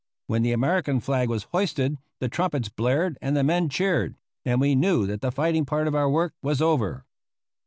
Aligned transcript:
When 0.25 0.41
the 0.41 0.51
American 0.51 0.99
flag 0.99 1.29
was 1.29 1.43
hoisted 1.51 1.99
the 2.17 2.27
trumpets 2.27 2.69
blared 2.69 3.19
and 3.21 3.37
the 3.37 3.43
men 3.43 3.69
cheered, 3.69 4.15
and 4.43 4.59
we 4.59 4.73
knew 4.73 5.05
that 5.05 5.21
the 5.21 5.31
fighting 5.31 5.63
part 5.63 5.87
of 5.87 5.93
our 5.93 6.09
work 6.09 6.33
was 6.41 6.59
over. 6.59 7.05